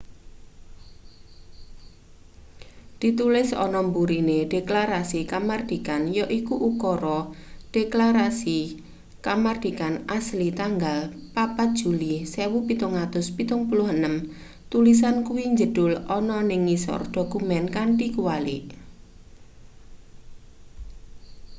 [3.01, 7.19] ditulis ana mburine deklarasi kamardikan yaiku ukara
[7.73, 8.59] deklasrasi
[9.25, 10.99] kamardikan asli tanggal
[11.43, 18.65] 4 juli 1776 tulisan kuwi njedhul ana ning ngisor dokumen kanthi kwalik